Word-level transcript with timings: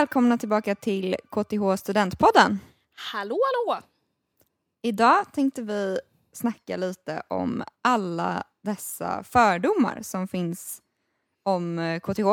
välkomna 0.00 0.38
tillbaka 0.38 0.74
till 0.74 1.16
KTH 1.30 1.76
Studentpodden. 1.76 2.60
Hallå 3.12 3.38
hallå! 3.66 3.80
Idag 4.82 5.32
tänkte 5.32 5.62
vi 5.62 5.98
snacka 6.32 6.76
lite 6.76 7.22
om 7.28 7.62
alla 7.82 8.44
dessa 8.62 9.24
fördomar 9.24 9.98
som 10.02 10.28
finns 10.28 10.82
om 11.42 11.78
eh, 11.78 12.00
KTH. 12.00 12.26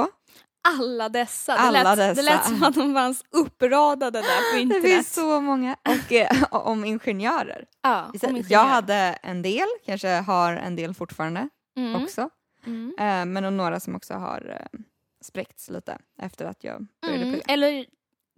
Alla 0.68 1.10
dessa. 1.10 1.54
Det, 1.54 1.60
Alla 1.60 1.84
lät, 1.84 1.98
det 1.98 2.08
dessa. 2.08 2.22
lät 2.22 2.46
som 2.46 2.64
att 2.64 2.74
de 2.74 2.94
fanns 2.94 3.24
uppradade 3.32 4.20
där 4.22 4.52
på 4.52 4.56
Det 4.56 4.62
internet. 4.62 4.84
finns 4.84 5.14
så 5.14 5.42
många. 5.42 5.76
Och 5.90 6.12
eh, 6.12 6.44
om 6.52 6.86
ingenjörer. 6.86 7.66
ja, 7.82 8.06
om 8.06 8.12
Jag 8.22 8.32
ingenjör. 8.32 8.66
hade 8.66 8.96
en 9.24 9.42
del, 9.42 9.68
kanske 9.86 10.10
har 10.10 10.54
en 10.54 10.76
del 10.76 10.94
fortfarande 10.94 11.50
mm. 11.78 12.04
också. 12.04 12.30
Mm. 12.66 12.96
Eh, 13.00 13.26
Men 13.42 13.58
några 13.58 13.80
som 13.80 13.96
också 13.96 14.14
har 14.14 14.60
eh, 14.74 14.80
spräckts 15.28 15.70
lite 15.70 15.98
efter 16.22 16.46
att 16.46 16.64
jag 16.64 16.88
började 17.02 17.22
Mm. 17.22 17.34
plugga. 17.34 17.54
Eller 17.54 17.86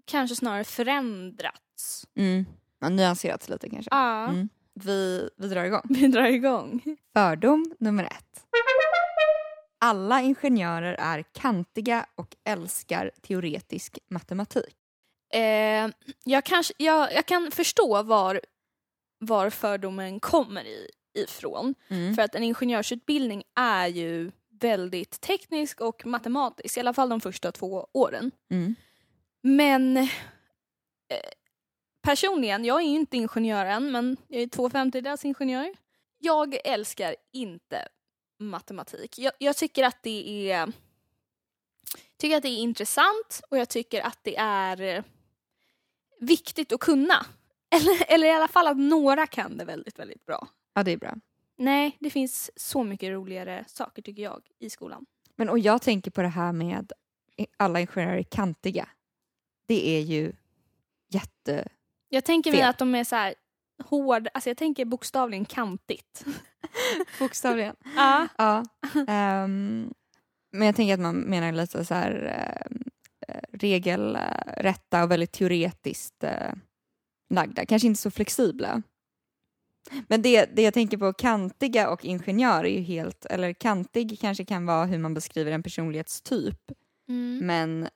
kanske 0.05 0.35
snarare 0.35 0.63
förändrats. 0.63 2.07
Mm. 2.16 2.45
Ja, 2.80 2.89
nyanserats 2.89 3.49
lite 3.49 3.70
kanske. 3.70 3.89
Ja, 3.91 4.27
Mm. 4.27 4.49
Vi, 4.73 5.30
vi 5.38 5.47
drar 5.47 5.63
igång. 5.63 5.81
vi 5.89 6.07
drar 6.07 6.25
igång. 6.25 6.81
Fördom 7.13 7.73
nummer 7.80 8.03
ett. 8.03 8.44
Alla 9.81 10.21
ingenjörer 10.21 10.94
är 10.94 11.23
kantiga 11.33 12.05
och 12.16 12.35
älskar 12.44 13.11
teoretisk 13.21 13.99
matematik. 14.09 14.75
Eh, 15.33 15.89
jag, 16.23 16.44
kanske, 16.45 16.73
jag, 16.77 17.13
jag 17.13 17.25
kan 17.25 17.52
förstå 17.52 18.03
var, 18.03 18.41
var 19.19 19.49
fördomen 19.49 20.19
kommer 20.19 20.64
i, 20.66 20.89
ifrån. 21.14 21.75
Mm. 21.88 22.16
För 22.16 22.21
att 22.21 22.36
en 22.36 22.44
ingenjörsutbildning 22.44 23.44
är 23.59 23.88
ju 23.88 24.31
väldigt 24.59 25.21
teknisk 25.21 25.81
och 25.81 26.05
matematisk, 26.05 26.77
i 26.77 26.79
alla 26.79 26.93
fall 26.93 27.09
de 27.09 27.21
första 27.21 27.52
två 27.52 27.88
åren. 27.93 28.31
Mm. 28.52 28.75
Men 29.41 29.97
eh, 29.97 30.07
personligen, 32.02 32.65
jag 32.65 32.81
är 32.81 32.85
ju 32.85 32.95
inte 32.95 33.17
ingenjör 33.17 33.65
än, 33.65 33.91
men 33.91 34.17
jag 34.27 34.41
är 34.41 34.47
två 34.47 34.69
femtedels 34.69 35.25
ingenjör. 35.25 35.73
Jag 36.17 36.67
älskar 36.67 37.15
inte 37.33 37.87
matematik. 38.39 39.19
Jag, 39.19 39.33
jag 39.39 39.57
tycker 39.57 39.83
att 39.83 40.03
det 40.03 40.52
är 40.52 40.73
tycker 42.17 42.37
att 42.37 42.43
det 42.43 42.49
är 42.49 42.57
intressant 42.57 43.41
och 43.49 43.57
jag 43.57 43.69
tycker 43.69 44.02
att 44.02 44.19
det 44.21 44.37
är 44.37 44.81
eh, 44.81 45.03
viktigt 46.19 46.71
att 46.71 46.80
kunna. 46.80 47.25
Eller, 47.71 48.13
eller 48.13 48.27
i 48.27 48.31
alla 48.31 48.47
fall 48.47 48.67
att 48.67 48.77
några 48.77 49.27
kan 49.27 49.57
det 49.57 49.65
väldigt, 49.65 49.99
väldigt 49.99 50.25
bra. 50.25 50.47
Ja, 50.73 50.83
det 50.83 50.91
är 50.91 50.97
bra. 50.97 51.15
Nej, 51.59 51.97
det 51.99 52.09
finns 52.09 52.52
så 52.55 52.83
mycket 52.83 53.09
roligare 53.09 53.65
saker 53.67 54.02
tycker 54.02 54.23
jag 54.23 54.41
i 54.59 54.69
skolan. 54.69 55.05
Men 55.35 55.49
och 55.49 55.59
jag 55.59 55.81
tänker 55.81 56.11
på 56.11 56.21
det 56.21 56.27
här 56.27 56.52
med 56.52 56.91
alla 57.57 57.79
ingenjörer 57.79 58.17
är 58.17 58.23
kantiga. 58.23 58.89
Det 59.67 59.89
är 59.89 60.02
ju 60.02 60.33
jätte... 61.09 61.67
Jag 62.09 62.23
tänker 62.25 62.52
mig 62.52 62.61
att 62.61 62.77
de 62.77 62.95
är 62.95 63.03
så 63.03 63.15
här 63.15 63.35
hård, 63.83 64.27
alltså 64.33 64.49
jag 64.49 64.57
tänker 64.57 64.85
bokstavligen 64.85 65.45
kantigt. 65.45 66.25
Bokstavligen. 67.19 67.75
Ja. 67.95 68.27
Ja. 68.37 68.65
ehm, 69.07 69.93
men 70.52 70.65
jag 70.65 70.75
tänker 70.75 70.93
att 70.93 70.99
man 70.99 71.15
menar 71.15 71.52
lite 71.52 71.85
så 71.85 71.93
här 71.93 72.35
eh, 73.27 73.41
regelrätta 73.52 75.03
och 75.03 75.11
väldigt 75.11 75.31
teoretiskt 75.31 76.23
eh, 76.23 76.53
lagda. 77.30 77.65
Kanske 77.65 77.87
inte 77.87 78.02
så 78.02 78.11
flexibla. 78.11 78.81
Men 80.08 80.22
det, 80.22 80.45
det 80.45 80.62
jag 80.62 80.73
tänker 80.73 80.98
på, 80.98 81.14
kantiga 81.14 81.90
och 81.90 82.06
ingenjör 82.06 82.64
är 82.64 82.70
ju 82.70 82.82
helt, 82.82 83.26
eller 83.26 83.54
kantig 83.54 84.20
kanske 84.22 84.45
kan 84.45 84.66
vara 84.66 84.86
hur 84.86 84.98
man 84.98 85.14
beskriver 85.14 85.52
en 85.52 85.64
personlighetstyp. 85.64 86.72
Mm. 87.10 87.39
Men 87.48 87.89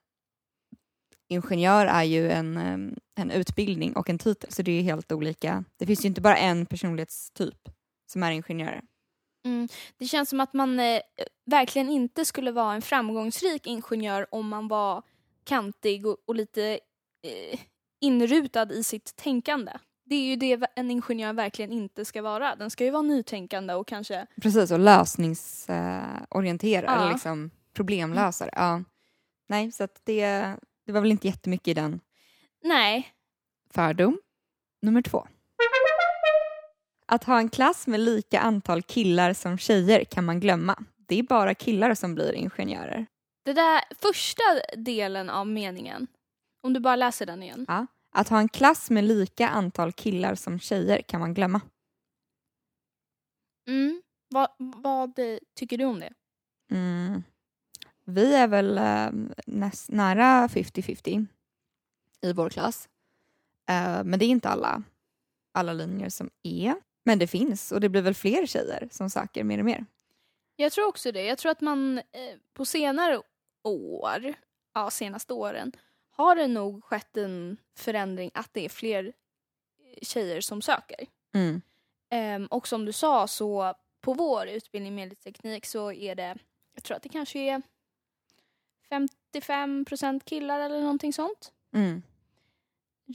ingenjör 1.29 1.85
är 1.85 2.03
ju 2.03 2.31
en, 2.31 2.57
ehm, 2.57 2.95
en 3.15 3.31
utbildning 3.31 3.95
och 3.95 4.09
en 4.09 4.17
titel, 4.17 4.51
så 4.51 4.61
det 4.61 4.71
är 4.71 4.75
ju 4.75 4.81
helt 4.81 5.11
olika. 5.11 5.63
Det 5.77 5.85
finns 5.85 6.05
ju 6.05 6.07
inte 6.07 6.21
bara 6.21 6.37
en 6.37 6.65
personlighetstyp 6.65 7.69
som 8.11 8.23
är 8.23 8.31
ingenjör. 8.31 8.81
Mm. 9.45 9.67
Det 9.97 10.05
känns 10.05 10.29
som 10.29 10.39
att 10.39 10.53
man 10.53 10.79
eh, 10.79 11.01
verkligen 11.45 11.89
inte 11.89 12.25
skulle 12.25 12.51
vara 12.51 12.73
en 12.73 12.81
framgångsrik 12.81 13.67
ingenjör 13.67 14.27
om 14.31 14.49
man 14.49 14.67
var 14.67 15.03
kantig 15.43 16.05
och, 16.05 16.17
och 16.25 16.35
lite 16.35 16.79
eh, 17.27 17.59
inrutad 18.01 18.73
i 18.73 18.83
sitt 18.83 19.15
tänkande. 19.15 19.71
Det 20.13 20.17
är 20.17 20.25
ju 20.25 20.35
det 20.35 20.67
en 20.75 20.91
ingenjör 20.91 21.33
verkligen 21.33 21.71
inte 21.71 22.05
ska 22.05 22.21
vara. 22.21 22.55
Den 22.55 22.71
ska 22.71 22.83
ju 22.83 22.91
vara 22.91 23.01
nytänkande 23.01 23.73
och 23.73 23.87
kanske... 23.87 24.27
Precis, 24.41 24.71
och 24.71 24.79
lösningsorienterad, 24.79 26.83
Ja. 26.87 26.95
eller 27.01 27.11
liksom 27.11 27.51
problemlösare. 27.73 28.49
Ja. 28.55 28.83
Nej, 29.49 29.71
så 29.71 29.83
att 29.83 30.01
det, 30.03 30.27
det 30.85 30.91
var 30.91 31.01
väl 31.01 31.11
inte 31.11 31.27
jättemycket 31.27 31.67
i 31.67 31.73
den. 31.73 31.99
Nej. 32.63 33.13
Fördom 33.73 34.19
nummer 34.81 35.01
två. 35.01 35.27
Att 37.07 37.23
ha 37.23 37.37
en 37.39 37.49
klass 37.49 37.87
med 37.87 37.99
lika 37.99 38.39
antal 38.39 38.81
killar 38.83 39.33
som 39.33 39.57
tjejer 39.57 40.03
kan 40.03 40.25
man 40.25 40.39
glömma. 40.39 40.83
Det 41.07 41.19
är 41.19 41.23
bara 41.23 41.53
killar 41.55 41.93
som 41.95 42.15
blir 42.15 42.33
ingenjörer. 42.33 43.05
Det 43.45 43.53
där 43.53 43.81
första 44.01 44.43
delen 44.77 45.29
av 45.29 45.47
meningen, 45.47 46.07
om 46.63 46.73
du 46.73 46.79
bara 46.79 46.95
läser 46.95 47.25
den 47.25 47.43
igen. 47.43 47.65
Att 48.15 48.29
ha 48.29 48.39
en 48.39 48.49
klass 48.49 48.89
med 48.89 49.03
lika 49.03 49.47
antal 49.47 49.91
killar 49.91 50.35
som 50.35 50.59
tjejer 50.59 51.01
kan 51.01 51.19
man 51.19 51.33
glömma. 51.33 51.61
Mm. 53.67 54.01
Vad, 54.29 54.49
vad 54.57 55.19
eh, 55.19 55.37
tycker 55.55 55.77
du 55.77 55.85
om 55.85 55.99
det? 55.99 56.13
Mm. 56.71 57.23
Vi 58.05 58.35
är 58.35 58.47
väl 58.47 58.77
eh, 58.77 59.35
näst, 59.45 59.89
nära 59.89 60.47
50-50 60.47 61.25
i 62.21 62.33
vår 62.33 62.49
klass. 62.49 62.89
Eh, 63.69 64.03
men 64.03 64.19
det 64.19 64.25
är 64.25 64.29
inte 64.29 64.49
alla, 64.49 64.83
alla 65.51 65.73
linjer 65.73 66.09
som 66.09 66.29
är. 66.43 66.75
Men 67.05 67.19
det 67.19 67.27
finns 67.27 67.71
och 67.71 67.81
det 67.81 67.89
blir 67.89 68.01
väl 68.01 68.13
fler 68.13 68.45
tjejer 68.45 68.87
som 68.91 69.09
söker 69.09 69.43
mer 69.43 69.59
och 69.59 69.65
mer. 69.65 69.85
Jag 70.55 70.71
tror 70.71 70.87
också 70.87 71.11
det. 71.11 71.23
Jag 71.23 71.37
tror 71.37 71.51
att 71.51 71.61
man 71.61 71.97
eh, 71.97 72.37
på 72.53 72.65
senare 72.65 73.21
år, 73.63 74.33
ja 74.73 74.89
senaste 74.89 75.33
åren, 75.33 75.71
har 76.15 76.35
det 76.35 76.47
nog 76.47 76.83
skett 76.83 77.17
en 77.17 77.57
förändring 77.77 78.31
att 78.33 78.49
det 78.53 78.65
är 78.65 78.69
fler 78.69 79.13
tjejer 80.01 80.41
som 80.41 80.61
söker. 80.61 81.07
Mm. 81.33 81.61
Ehm, 82.09 82.45
och 82.45 82.67
som 82.67 82.85
du 82.85 82.91
sa 82.91 83.27
så 83.27 83.73
på 84.01 84.13
vår 84.13 84.47
utbildning 84.47 84.95
medieteknik 84.95 85.65
så 85.65 85.91
är 85.91 86.15
det, 86.15 86.35
jag 86.73 86.83
tror 86.83 86.97
att 86.97 87.03
det 87.03 87.09
kanske 87.09 87.39
är 87.39 87.61
55% 88.89 90.21
killar 90.25 90.59
eller 90.59 90.81
någonting 90.81 91.13
sånt. 91.13 91.51
Mm. 91.75 92.01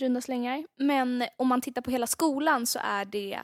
Runda 0.01 0.21
slängar. 0.21 0.67
Men 0.77 1.25
om 1.37 1.49
man 1.49 1.61
tittar 1.61 1.83
på 1.83 1.91
hela 1.91 2.07
skolan 2.07 2.67
så 2.67 2.79
är 2.83 3.05
det 3.05 3.41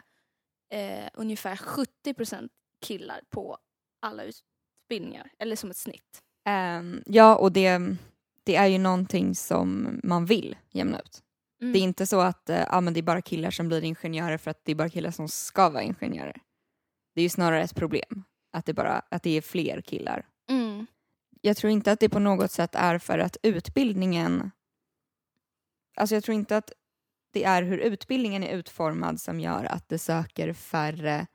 eh, 0.70 1.08
ungefär 1.14 1.56
70% 1.56 2.48
killar 2.80 3.20
på 3.30 3.58
alla 4.00 4.22
utbildningar. 4.24 5.32
Eller 5.38 5.56
som 5.56 5.70
ett 5.70 5.76
snitt. 5.76 6.22
Ehm, 6.44 7.02
ja, 7.06 7.36
och 7.36 7.52
det, 7.52 7.96
det 8.44 8.56
är 8.56 8.66
ju 8.66 8.78
någonting 8.78 9.34
som 9.34 10.00
man 10.04 10.26
vill 10.26 10.56
jämna 10.70 10.98
ut. 10.98 11.22
Mm. 11.60 11.72
Det 11.72 11.78
är 11.78 11.82
inte 11.82 12.06
så 12.06 12.20
att 12.20 12.50
eh, 12.50 12.64
ja, 12.70 12.80
men 12.80 12.94
det 12.94 13.00
är 13.00 13.02
bara 13.02 13.22
killar 13.22 13.50
som 13.50 13.68
blir 13.68 13.84
ingenjörer 13.84 14.38
för 14.38 14.50
att 14.50 14.64
det 14.64 14.72
är 14.72 14.76
bara 14.76 14.88
killar 14.88 15.10
som 15.10 15.28
ska 15.28 15.68
vara 15.68 15.82
ingenjörer. 15.82 16.40
Det 17.14 17.20
är 17.20 17.22
ju 17.22 17.28
snarare 17.28 17.62
ett 17.62 17.74
problem 17.74 18.24
att 18.52 18.66
det, 18.66 18.74
bara, 18.74 19.02
att 19.08 19.22
det 19.22 19.36
är 19.36 19.40
fler 19.40 19.80
killar. 19.80 20.26
Mm. 20.48 20.86
Jag 21.40 21.56
tror 21.56 21.70
inte 21.70 21.92
att 21.92 22.00
det 22.00 22.08
på 22.08 22.18
något 22.18 22.50
sätt 22.50 22.74
är 22.74 22.98
för 22.98 23.18
att 23.18 23.36
utbildningen... 23.42 24.50
Alltså 25.96 26.14
jag 26.14 26.24
tror 26.24 26.34
inte 26.34 26.56
att 26.56 26.72
det 27.32 27.44
är 27.44 27.62
hur 27.62 27.78
utbildningen 27.78 28.42
är 28.42 28.56
utformad 28.56 29.20
som 29.20 29.40
gör 29.40 29.64
att 29.64 29.88
det 29.88 29.98
söker 29.98 30.52
färre 30.52 31.26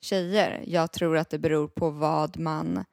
tjejer. 0.00 0.64
Jag 0.66 0.92
tror 0.92 1.16
att 1.16 1.30
det 1.30 1.38
beror 1.38 1.68
på 1.68 1.90
vad 1.90 2.38
man 2.38 2.84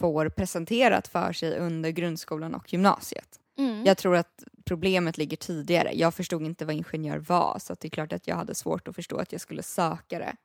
får 0.00 0.28
presenterat 0.28 1.08
för 1.08 1.32
sig 1.32 1.58
under 1.58 1.90
grundskolan 1.90 2.54
och 2.54 2.72
gymnasiet. 2.72 3.40
Mm. 3.58 3.84
Jag 3.84 3.98
tror 3.98 4.16
att 4.16 4.44
problemet 4.64 5.18
ligger 5.18 5.36
tidigare. 5.36 5.92
Jag 5.94 6.14
förstod 6.14 6.42
inte 6.42 6.64
vad 6.64 6.74
ingenjör 6.74 7.18
var 7.18 7.58
så 7.60 7.74
det 7.80 7.88
är 7.88 7.90
klart 7.90 8.12
att 8.12 8.26
jag 8.26 8.36
hade 8.36 8.54
svårt 8.54 8.88
att 8.88 8.94
förstå 8.94 9.16
att 9.16 9.32
jag 9.32 9.40
skulle 9.40 9.62
söka 9.62 10.18
det. 10.18 10.36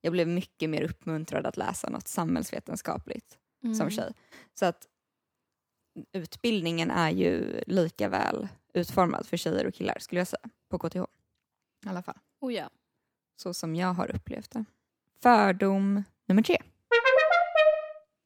Jag 0.00 0.12
blev 0.12 0.28
mycket 0.28 0.70
mer 0.70 0.82
uppmuntrad 0.82 1.46
att 1.46 1.56
läsa 1.56 1.90
något 1.90 2.08
samhällsvetenskapligt 2.08 3.36
Mm. 3.62 3.74
som 3.74 3.90
tjej. 3.90 4.12
Så 4.54 4.66
att 4.66 4.86
utbildningen 6.12 6.90
är 6.90 7.10
ju 7.10 7.60
lika 7.66 8.08
väl 8.08 8.48
utformad 8.74 9.26
för 9.26 9.36
tjejer 9.36 9.66
och 9.66 9.74
killar 9.74 9.96
skulle 10.00 10.20
jag 10.20 10.28
säga 10.28 10.48
på 10.70 10.78
KTH. 10.78 10.96
I 11.86 11.88
alla 11.88 12.02
fall. 12.02 12.18
Oh, 12.40 12.54
ja. 12.54 12.70
Så 13.36 13.54
som 13.54 13.76
jag 13.76 13.92
har 13.94 14.16
upplevt 14.16 14.50
det. 14.50 14.64
Fördom 15.22 16.04
nummer 16.26 16.42
tre. 16.42 16.62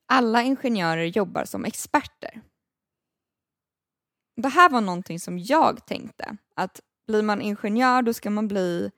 Alla 0.07 0.43
ingenjörer 0.43 1.05
jobbar 1.05 1.45
som 1.45 1.65
experter. 1.65 2.43
Det 4.37 4.49
här 4.49 4.71
var 4.71 4.81
någonting 4.81 5.21
som 5.21 5.39
jag 5.39 5.87
tänkte. 5.87 6.37
Att 6.55 6.81
blir 7.07 7.23
man 7.23 7.41
ingenjör 7.41 8.03
då 8.03 8.15
ska 8.15 8.31
man 8.31 8.49
bli 8.49 8.91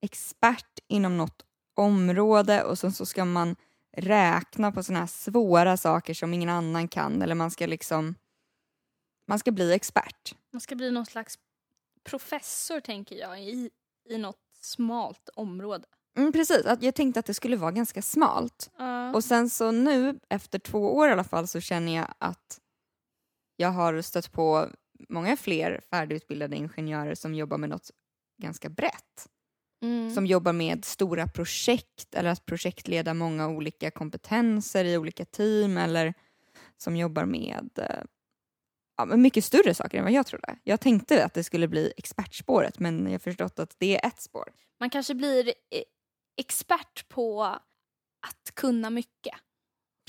expert 0.00 0.78
inom 0.88 1.16
något 1.16 1.44
område 1.74 2.64
och 2.64 2.78
sen 2.78 2.92
så 2.92 3.06
ska 3.06 3.24
man 3.24 3.56
räkna 3.96 4.72
på 4.72 4.82
sådana 4.82 5.00
här 5.00 5.06
svåra 5.06 5.76
saker 5.76 6.14
som 6.14 6.34
ingen 6.34 6.48
annan 6.48 6.88
kan 6.88 7.22
eller 7.22 7.34
man 7.34 7.50
ska 7.50 7.66
liksom 7.66 8.14
man 9.26 9.38
ska 9.38 9.52
bli 9.52 9.72
expert. 9.72 10.34
Man 10.52 10.60
ska 10.60 10.74
bli 10.74 10.90
någon 10.90 11.06
slags 11.06 11.38
professor 12.04 12.80
tänker 12.80 13.16
jag 13.16 13.42
i, 13.42 13.70
i 14.08 14.18
något 14.18 14.40
smalt 14.60 15.28
område. 15.34 15.86
Mm, 16.16 16.32
precis, 16.32 16.66
att 16.66 16.82
jag 16.82 16.94
tänkte 16.94 17.20
att 17.20 17.26
det 17.26 17.34
skulle 17.34 17.56
vara 17.56 17.70
ganska 17.72 18.02
smalt. 18.02 18.70
Ja. 18.78 19.14
Och 19.14 19.24
sen 19.24 19.50
så 19.50 19.70
nu, 19.70 20.20
efter 20.28 20.58
två 20.58 20.96
år 20.96 21.08
i 21.08 21.12
alla 21.12 21.24
fall, 21.24 21.46
så 21.48 21.60
känner 21.60 21.96
jag 21.96 22.14
att 22.18 22.60
jag 23.56 23.68
har 23.68 24.00
stött 24.02 24.32
på 24.32 24.68
många 25.08 25.36
fler 25.36 25.80
färdigutbildade 25.90 26.56
ingenjörer 26.56 27.14
som 27.14 27.34
jobbar 27.34 27.58
med 27.58 27.70
något 27.70 27.90
ganska 28.42 28.68
brett. 28.68 29.28
mm. 29.82 30.10
Som 30.14 30.26
jobbar 30.26 30.52
med 30.52 30.84
stora 30.84 31.26
projekt 31.26 32.14
eller 32.14 32.30
att 32.30 32.46
projektleda 32.46 33.14
många 33.14 33.48
olika 33.48 33.90
kompetenser 33.90 34.84
i 34.84 34.98
olika 34.98 35.24
team 35.24 35.76
eller 35.76 36.14
som 36.76 36.96
jobbar 36.96 37.24
med 37.24 37.70
eh, 37.78 38.02
ja, 38.96 39.04
mycket 39.06 39.44
större 39.44 39.74
saker 39.74 39.98
än 39.98 40.04
vad 40.04 40.12
jag 40.12 40.26
trodde. 40.26 40.56
Jag 40.64 40.80
tänkte 40.80 41.24
att 41.24 41.34
det 41.34 41.44
skulle 41.44 41.68
bli 41.68 41.92
expertspåret 41.96 42.78
men 42.78 43.04
jag 43.04 43.12
har 43.12 43.18
förstått 43.18 43.58
att 43.58 43.74
det 43.78 43.96
är 44.04 44.08
ett 44.08 44.20
spår. 44.20 44.52
Man 44.80 44.90
kanske 44.90 45.14
blir 45.14 45.52
expert 46.36 47.08
på 47.08 47.44
att 48.26 48.54
kunna 48.54 48.90
mycket. 48.90 49.34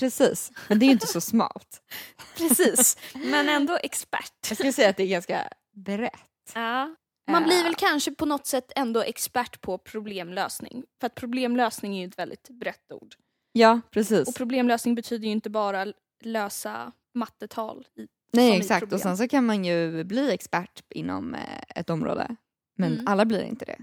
Precis, 0.00 0.52
men 0.68 0.78
det 0.78 0.84
är 0.84 0.86
ju 0.86 0.92
inte 0.92 1.06
så 1.06 1.20
smalt. 1.20 1.82
Precis, 2.36 2.98
men 3.14 3.48
ändå 3.48 3.78
expert. 3.82 4.32
Jag 4.48 4.56
skulle 4.56 4.72
säga 4.72 4.88
att 4.90 4.96
det 4.96 5.02
är 5.02 5.08
ganska 5.08 5.48
brett. 5.72 6.52
Ja. 6.54 6.94
Man 7.30 7.42
blir 7.44 7.62
väl 7.64 7.74
kanske 7.74 8.10
på 8.14 8.26
något 8.26 8.46
sätt 8.46 8.72
ändå 8.76 9.02
expert 9.02 9.60
på 9.60 9.78
problemlösning. 9.78 10.84
För 11.00 11.06
att 11.06 11.14
problemlösning 11.14 11.96
är 11.96 12.00
ju 12.02 12.08
ett 12.08 12.18
väldigt 12.18 12.48
brett 12.50 12.92
ord. 12.92 13.14
Ja, 13.52 13.80
precis. 13.90 14.28
Och 14.28 14.34
problemlösning 14.34 14.94
betyder 14.94 15.26
ju 15.26 15.32
inte 15.32 15.50
bara 15.50 15.86
lösa 16.22 16.92
mattetal. 17.14 17.86
I, 17.96 18.06
Nej, 18.32 18.58
exakt. 18.58 18.92
Och 18.92 19.00
sen 19.00 19.16
så 19.16 19.28
kan 19.28 19.46
man 19.46 19.64
ju 19.64 20.04
bli 20.04 20.32
expert 20.32 20.82
inom 20.90 21.34
eh, 21.34 21.62
ett 21.74 21.90
område. 21.90 22.36
Men 22.78 22.92
Mm. 22.92 23.06
alla 23.08 23.24
blir 23.24 23.42
inte 23.42 23.64
det. 23.64 23.78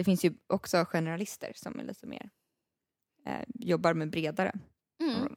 Det 0.00 0.04
finns 0.04 0.24
ju 0.24 0.34
också 0.46 0.84
generalister 0.84 1.52
som 1.54 1.78
är 1.80 1.84
lite 1.84 2.06
mer 2.06 2.30
eh, 3.26 3.44
jobbar 3.54 3.94
med 3.94 4.10
bredare 4.10 4.52
mm. 5.00 5.34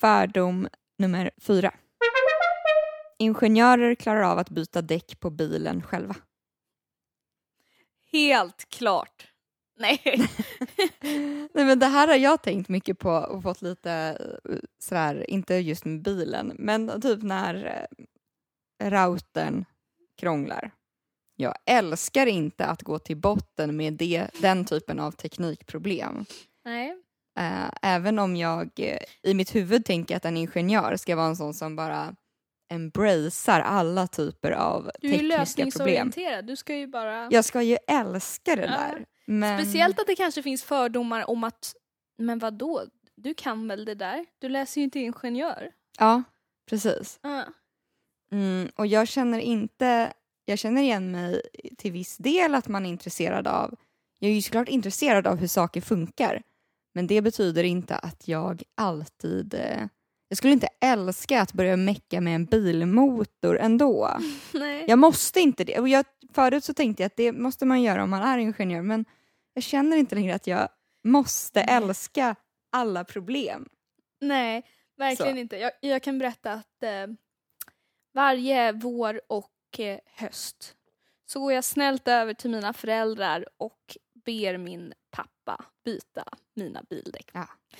Fördom 0.00 0.68
nummer 0.98 1.30
fyra. 1.40 1.74
Ingenjörer 3.18 3.94
klarar 3.94 4.22
av 4.22 4.38
att 4.38 4.50
byta 4.50 4.82
däck 4.82 5.20
på 5.20 5.30
bilen 5.30 5.82
själva. 5.82 6.16
Helt 8.12 8.68
klart. 8.68 9.32
Nej. 9.78 10.00
Nej 11.52 11.64
men 11.64 11.78
det 11.78 11.86
här 11.86 12.08
har 12.08 12.16
jag 12.16 12.42
tänkt 12.42 12.68
mycket 12.68 12.98
på 12.98 13.10
och 13.10 13.42
fått 13.42 13.62
lite 13.62 13.92
eh, 14.48 14.56
sådär, 14.78 15.30
inte 15.30 15.54
just 15.54 15.84
med 15.84 16.02
bilen, 16.02 16.52
men 16.58 17.00
typ 17.00 17.22
när 17.22 17.86
eh, 18.78 18.90
routern 18.90 19.64
krånglar. 20.16 20.70
Jag 21.42 21.54
älskar 21.66 22.26
inte 22.26 22.66
att 22.66 22.82
gå 22.82 22.98
till 22.98 23.16
botten 23.16 23.76
med 23.76 23.92
det, 23.92 24.26
den 24.40 24.64
typen 24.64 25.00
av 25.00 25.10
teknikproblem. 25.12 26.24
Nej. 26.64 26.96
Eh, 27.38 27.70
även 27.82 28.18
om 28.18 28.36
jag 28.36 28.70
eh, 28.76 28.98
i 29.22 29.34
mitt 29.34 29.54
huvud 29.54 29.84
tänker 29.84 30.16
att 30.16 30.24
en 30.24 30.36
ingenjör 30.36 30.96
ska 30.96 31.16
vara 31.16 31.26
en 31.26 31.36
sån 31.36 31.54
som 31.54 31.76
bara 31.76 32.14
embracear 32.72 33.60
alla 33.60 34.06
typer 34.06 34.50
av 34.50 34.90
Du 35.00 35.08
är 35.08 35.12
ju 35.12 35.18
tekniska 35.18 35.30
problem. 35.30 35.38
lösningsorienterad. 35.38 36.44
Du 36.46 36.56
ska 36.56 36.74
ju 36.76 36.86
bara... 36.86 37.28
Jag 37.30 37.44
ska 37.44 37.62
ju 37.62 37.76
älska 37.86 38.56
det 38.56 38.62
Ja. 38.62 38.68
där. 38.70 39.04
Men... 39.26 39.62
Speciellt 39.64 40.00
att 40.00 40.06
det 40.06 40.14
kanske 40.16 40.42
finns 40.42 40.62
fördomar 40.64 41.30
om 41.30 41.44
att, 41.44 41.74
men 42.18 42.38
vad 42.38 42.54
då? 42.54 42.82
Du 43.16 43.34
kan 43.34 43.68
väl 43.68 43.84
det 43.84 43.94
där? 43.94 44.26
Du 44.38 44.48
läser 44.48 44.80
ju 44.80 44.84
inte 44.84 44.98
ingenjör. 44.98 45.70
Ja, 45.98 46.22
precis. 46.70 47.18
Ja. 47.22 47.44
Mm, 48.32 48.70
och 48.76 48.86
jag 48.86 49.08
känner 49.08 49.38
inte, 49.38 50.12
jag 50.44 50.58
känner 50.58 50.82
igen 50.82 51.10
mig 51.10 51.42
till 51.78 51.92
viss 51.92 52.16
del 52.16 52.54
att 52.54 52.68
man 52.68 52.86
är 52.86 52.90
intresserad 52.90 53.46
av, 53.46 53.74
jag 54.18 54.30
är 54.30 54.34
ju 54.34 54.42
såklart 54.42 54.68
intresserad 54.68 55.26
av 55.26 55.36
hur 55.36 55.46
saker 55.46 55.80
funkar, 55.80 56.42
men 56.94 57.06
det 57.06 57.22
betyder 57.22 57.64
inte 57.64 57.96
att 57.96 58.28
jag 58.28 58.62
alltid, 58.74 59.54
eh, 59.54 59.86
jag 60.28 60.38
skulle 60.38 60.52
inte 60.52 60.68
älska 60.80 61.42
att 61.42 61.52
börja 61.52 61.76
mecka 61.76 62.20
med 62.20 62.34
en 62.34 62.44
bilmotor 62.44 63.58
ändå. 63.58 64.18
Nej. 64.52 64.84
Jag 64.88 64.98
måste 64.98 65.40
inte 65.40 65.64
det. 65.64 65.78
Och 65.78 65.88
jag, 65.88 66.04
förut 66.32 66.64
så 66.64 66.74
tänkte 66.74 67.02
jag 67.02 67.06
att 67.06 67.16
det 67.16 67.32
måste 67.32 67.66
man 67.66 67.82
göra 67.82 68.02
om 68.02 68.10
man 68.10 68.22
är 68.22 68.38
ingenjör, 68.38 68.82
men 68.82 69.04
jag 69.54 69.64
känner 69.64 69.96
inte 69.96 70.14
längre 70.14 70.34
att 70.34 70.46
jag 70.46 70.68
måste 71.04 71.60
älska 71.60 72.36
alla 72.72 73.04
problem. 73.04 73.68
Nej, 74.20 74.62
verkligen 74.96 75.34
Så. 75.34 75.38
inte. 75.38 75.56
Jag, 75.56 75.72
jag 75.80 76.02
kan 76.02 76.18
berätta 76.18 76.52
att 76.52 76.82
eh, 76.82 77.06
varje 78.14 78.72
vår 78.72 79.20
och 79.28 79.51
eh, 79.80 79.98
höst 80.16 80.76
så 81.26 81.40
går 81.40 81.52
jag 81.52 81.64
snällt 81.64 82.08
över 82.08 82.34
till 82.34 82.50
mina 82.50 82.72
föräldrar 82.72 83.46
och 83.56 83.96
ber 84.24 84.58
min 84.58 84.92
pappa 85.10 85.64
byta 85.84 86.24
mina 86.54 86.82
bildäck. 86.90 87.30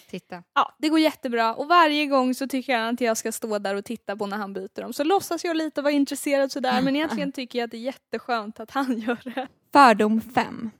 Titta. 0.08 0.42
Ja, 0.54 0.74
det 0.78 0.88
går 0.88 0.98
jättebra 1.00 1.54
och 1.54 1.68
varje 1.68 2.06
gång 2.06 2.34
så 2.34 2.48
tycker 2.48 2.78
han 2.78 2.94
att 2.94 3.00
jag 3.00 3.16
ska 3.16 3.32
stå 3.32 3.58
där 3.58 3.74
och 3.74 3.84
titta 3.84 4.16
på 4.16 4.26
när 4.26 4.36
han 4.36 4.52
byter 4.52 4.80
dem. 4.80 4.92
Så 4.92 5.04
låtsas 5.04 5.44
jag 5.44 5.56
lite 5.56 5.82
vara 5.82 5.92
intresserad 5.92 6.52
sådär 6.52 6.82
men 6.82 6.96
egentligen 6.96 7.32
tycker 7.32 7.58
jag 7.58 7.64
att 7.66 7.70
det 7.70 7.76
är 7.76 7.80
jätteskönt 7.80 8.60
att 8.60 8.70
han 8.70 8.98
gör 8.98 9.34
det. 9.34 9.48
Fördom 9.72 10.20
5. 10.20 10.70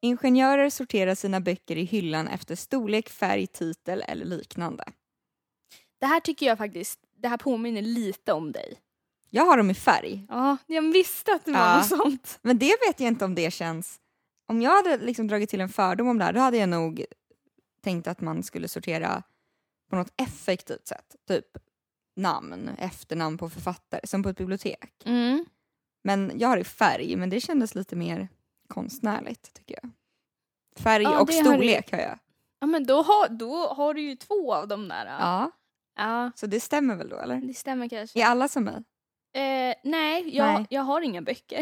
Ingenjörer 0.00 0.70
sorterar 0.70 1.14
sina 1.14 1.40
böcker 1.40 1.76
i 1.76 1.84
hyllan 1.84 2.28
efter 2.28 2.56
storlek, 2.56 3.08
färg, 3.08 3.46
titel 3.46 4.04
eller 4.08 4.24
liknande. 4.24 4.84
Det 6.00 6.06
här 6.06 6.20
tycker 6.20 6.46
jag 6.46 6.58
faktiskt, 6.58 7.00
det 7.16 7.28
här 7.28 7.36
påminner 7.36 7.82
lite 7.82 8.32
om 8.32 8.52
dig. 8.52 8.78
Jag 9.36 9.46
har 9.46 9.56
dem 9.56 9.70
i 9.70 9.74
färg, 9.74 10.26
Ja, 10.28 10.56
jag 10.66 10.82
visste 10.82 11.32
att 11.34 11.44
det 11.44 11.52
var 11.52 11.60
Ja. 11.60 11.76
något 11.76 11.86
sånt. 11.86 12.38
men 12.42 12.58
det 12.58 12.76
vet 12.88 13.00
jag 13.00 13.08
inte 13.08 13.24
om 13.24 13.34
det 13.34 13.50
känns... 13.50 14.00
Om 14.48 14.62
jag 14.62 14.70
hade 14.70 14.96
liksom 14.98 15.28
dragit 15.28 15.50
till 15.50 15.60
en 15.60 15.68
fördom 15.68 16.08
om 16.08 16.18
det 16.18 16.24
här, 16.24 16.32
då 16.32 16.40
hade 16.40 16.56
jag 16.56 16.68
nog 16.68 17.04
tänkt 17.82 18.06
att 18.06 18.20
man 18.20 18.42
skulle 18.42 18.68
sortera 18.68 19.22
på 19.90 19.96
något 19.96 20.12
effektivt 20.16 20.86
sätt. 20.86 21.16
Typ 21.28 21.44
namn, 22.16 22.70
efternamn 22.78 23.38
på 23.38 23.50
författare, 23.50 24.06
som 24.06 24.22
på 24.22 24.28
ett 24.28 24.36
bibliotek. 24.36 25.02
Mm. 25.04 25.44
Men 26.04 26.32
jag 26.36 26.48
har 26.48 26.56
i 26.56 26.64
färg, 26.64 27.16
men 27.16 27.30
det 27.30 27.40
kändes 27.40 27.74
lite 27.74 27.96
mer 27.96 28.28
konstnärligt 28.68 29.52
tycker 29.54 29.78
jag. 29.82 29.90
Färg 30.82 31.02
Ja, 31.02 31.20
och 31.20 31.32
har 31.32 31.42
storlek 31.42 31.92
har 31.92 31.98
jag. 31.98 32.18
Ja 32.60 32.66
men 32.66 32.86
då 32.86 33.02
har, 33.02 33.28
då 33.28 33.68
har 33.68 33.94
du 33.94 34.00
ju 34.00 34.16
två 34.16 34.54
av 34.54 34.68
de 34.68 34.88
där. 34.88 35.06
Ja, 35.06 35.50
ja 35.96 36.30
så 36.36 36.46
det 36.46 36.60
stämmer 36.60 36.96
väl 36.96 37.08
då 37.08 37.16
eller? 37.16 37.36
det 37.36 37.54
stämmer 37.54 37.88
kanske. 37.88 38.20
Är 38.20 38.26
alla 38.26 38.48
som 38.48 38.64
mig? 38.64 38.84
Eh, 39.36 39.74
nej, 39.84 40.36
jag, 40.36 40.46
Nej. 40.54 40.66
jag 40.70 40.82
har 40.82 41.00
inga 41.00 41.22
böcker. 41.22 41.60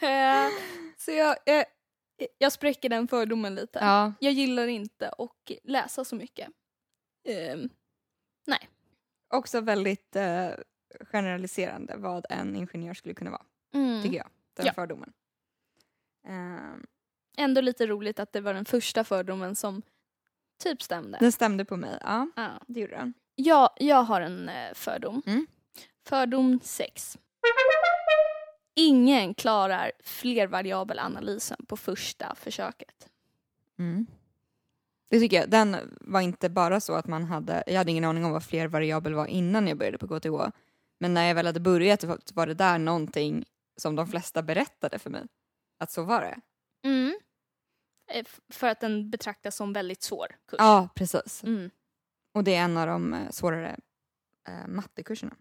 Eh, 0.00 0.48
Så 0.96 1.10
jag, 1.10 1.36
eh, 1.46 1.64
jag 2.38 2.52
spräcker 2.52 2.88
den 2.88 3.08
fördomen 3.08 3.54
lite. 3.54 3.78
Ja. 3.78 4.12
Jag 4.20 4.32
gillar 4.32 4.66
inte 4.66 5.08
att 5.08 5.50
läsa 5.64 6.04
så 6.04 6.16
mycket. 6.16 6.48
Ehm, 7.28 7.68
Också 9.34 9.60
väldigt 9.60 10.16
eh, 10.16 10.50
generaliserande 11.00 11.96
vad 11.96 12.26
en 12.30 12.56
ingenjör 12.56 12.94
skulle 12.94 13.14
kunna 13.14 13.30
vara, 13.30 13.44
mm. 13.74 14.02
tycker 14.02 14.16
jag. 14.16 14.28
Den 14.56 14.66
Ja. 14.66 14.72
fördomen. 14.72 15.12
Ehm, 16.28 16.86
Ändå 17.36 17.60
lite 17.60 17.86
roligt 17.86 18.18
att 18.18 18.32
det 18.32 18.40
var 18.40 18.54
den 18.54 18.64
första 18.64 19.04
fördomen 19.04 19.56
som 19.56 19.82
typ 20.62 20.82
stämde. 20.82 21.18
den 21.18 21.32
stämde 21.32 21.64
på 21.64 21.76
mig, 21.76 21.98
ja 22.02 22.28
Ja. 22.36 22.48
det 22.66 22.80
gjorde 22.80 22.96
den. 22.96 23.14
Jag, 23.40 23.70
jag 23.76 24.02
har 24.02 24.20
en 24.20 24.48
eh, 24.48 24.74
fördom. 24.74 25.22
Mm. 25.26 25.46
Fördom 26.08 26.60
6. 26.62 27.18
Ingen 28.74 29.34
klarar 29.34 29.92
flervariabelanalysen 30.04 31.66
på 31.68 31.76
första 31.76 32.34
försöket. 32.34 33.08
Mm. 33.78 34.06
Det 35.10 35.18
tycker 35.20 35.36
jag. 35.36 35.50
Den 35.50 35.76
var 36.00 36.20
inte 36.20 36.48
bara 36.48 36.80
så 36.80 36.94
att 36.94 37.06
man 37.06 37.24
hade, 37.24 37.64
jag 37.66 37.74
hade 37.74 37.90
ingen 37.90 38.04
aning 38.04 38.24
om 38.24 38.32
vad 38.32 38.44
fler 38.44 38.68
variabel 38.68 39.14
var 39.14 39.26
innan 39.26 39.68
jag 39.68 39.78
började 39.78 39.98
på 39.98 40.20
KTH. 40.20 40.56
Men 40.98 41.14
när 41.14 41.24
jag 41.28 41.34
väl 41.34 41.46
hade 41.46 41.60
börjat 41.60 42.04
var 42.34 42.46
det 42.46 42.54
där 42.54 42.78
någonting 42.78 43.44
som 43.76 43.96
de 43.96 44.06
flesta 44.08 44.42
berättade 44.42 44.98
för 44.98 45.10
mig. 45.10 45.22
Att 45.78 45.90
så 45.90 46.02
var 46.02 46.20
det. 46.20 46.40
Mm. 46.88 47.18
Eh, 48.10 48.24
För 48.48 48.66
att 48.68 48.80
den 48.80 49.10
betraktas 49.10 49.56
som 49.56 49.72
väldigt 49.72 50.02
svår 50.02 50.26
kurs. 50.48 50.58
Ja, 50.58 50.88
precis. 50.94 51.44
Mm. 51.44 51.70
Och 52.38 52.44
det 52.44 52.54
är 52.54 52.64
en 52.64 52.76
av 52.76 52.86
de 52.86 53.14
eh, 53.14 53.30
svårare 53.30 53.76
eh, 54.48 54.68
mattekurserna. 54.68 55.36